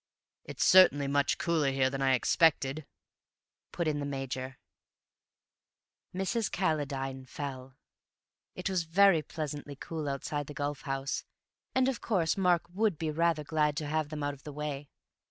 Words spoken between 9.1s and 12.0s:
pleasantly cool outside the golf house, and